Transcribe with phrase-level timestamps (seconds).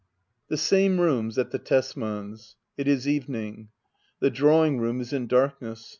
[0.47, 2.55] The same rooms at the Tesmans'.
[2.75, 3.69] It is evening.
[4.19, 5.89] The drawing room is in darkness.